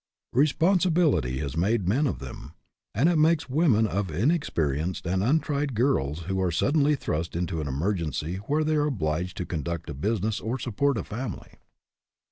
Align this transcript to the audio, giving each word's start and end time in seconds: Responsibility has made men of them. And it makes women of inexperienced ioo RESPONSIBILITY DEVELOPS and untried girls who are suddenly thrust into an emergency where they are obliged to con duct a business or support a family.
Responsibility 0.33 1.37
has 1.41 1.55
made 1.55 1.87
men 1.87 2.07
of 2.07 2.17
them. 2.17 2.53
And 2.95 3.07
it 3.07 3.17
makes 3.19 3.51
women 3.51 3.85
of 3.85 4.09
inexperienced 4.09 5.03
ioo 5.05 5.09
RESPONSIBILITY 5.11 5.13
DEVELOPS 5.13 5.13
and 5.13 5.35
untried 5.61 5.75
girls 5.75 6.19
who 6.21 6.41
are 6.41 6.51
suddenly 6.51 6.95
thrust 6.95 7.35
into 7.35 7.61
an 7.61 7.67
emergency 7.67 8.37
where 8.47 8.63
they 8.63 8.77
are 8.77 8.87
obliged 8.87 9.37
to 9.37 9.45
con 9.45 9.61
duct 9.61 9.91
a 9.91 9.93
business 9.93 10.39
or 10.41 10.57
support 10.57 10.97
a 10.97 11.03
family. 11.03 11.51